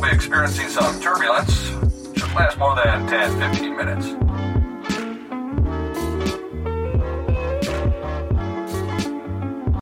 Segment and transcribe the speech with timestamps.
[0.00, 1.70] will be experiencing some turbulence.
[2.16, 4.27] Should last more than 10 15 minutes.